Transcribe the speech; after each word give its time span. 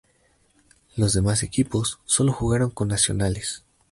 Los 0.95 1.13
demás 1.13 1.43
equipos, 1.43 1.99
sólo 2.05 2.33
jugaron 2.33 2.71
con 2.71 2.87
nacionales. 2.87 3.65